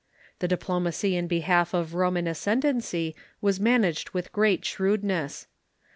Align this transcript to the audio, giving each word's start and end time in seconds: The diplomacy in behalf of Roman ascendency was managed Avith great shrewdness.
The 0.39 0.47
diplomacy 0.47 1.15
in 1.15 1.27
behalf 1.27 1.75
of 1.75 1.93
Roman 1.93 2.25
ascendency 2.25 3.15
was 3.39 3.59
managed 3.59 4.13
Avith 4.13 4.31
great 4.31 4.65
shrewdness. 4.65 5.45